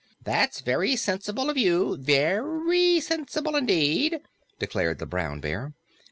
[0.23, 4.19] "That's very sensible of you, very sensible indeed,"
[4.57, 5.75] declared the Brown Bear.